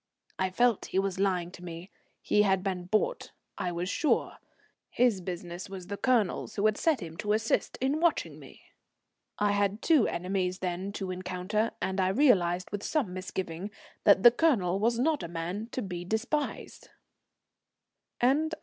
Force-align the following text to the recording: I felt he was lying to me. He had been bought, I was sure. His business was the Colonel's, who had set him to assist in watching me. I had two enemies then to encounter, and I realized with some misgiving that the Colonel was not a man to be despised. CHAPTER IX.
I 0.39 0.49
felt 0.49 0.87
he 0.87 0.97
was 0.97 1.19
lying 1.19 1.51
to 1.51 1.63
me. 1.63 1.91
He 2.23 2.41
had 2.41 2.63
been 2.63 2.85
bought, 2.85 3.33
I 3.59 3.71
was 3.71 3.87
sure. 3.87 4.37
His 4.89 5.21
business 5.21 5.69
was 5.69 5.85
the 5.85 5.95
Colonel's, 5.97 6.55
who 6.55 6.65
had 6.65 6.75
set 6.75 7.01
him 7.03 7.15
to 7.17 7.33
assist 7.33 7.77
in 7.79 7.99
watching 7.99 8.39
me. 8.39 8.63
I 9.37 9.51
had 9.51 9.83
two 9.83 10.07
enemies 10.07 10.57
then 10.57 10.91
to 10.93 11.11
encounter, 11.11 11.69
and 11.83 12.01
I 12.01 12.07
realized 12.07 12.71
with 12.71 12.81
some 12.81 13.13
misgiving 13.13 13.69
that 14.03 14.23
the 14.23 14.31
Colonel 14.31 14.79
was 14.79 14.97
not 14.97 15.21
a 15.21 15.27
man 15.27 15.67
to 15.73 15.83
be 15.83 16.03
despised. 16.03 16.89
CHAPTER 18.19 18.45
IX. 18.47 18.55